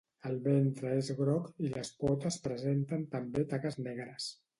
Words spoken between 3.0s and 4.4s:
també taques negres.